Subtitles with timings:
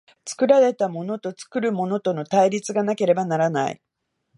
[0.25, 3.81] 作られたものと作るものとの対立がなければならない。